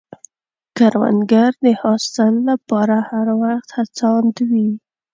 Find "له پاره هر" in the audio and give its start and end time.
2.47-3.27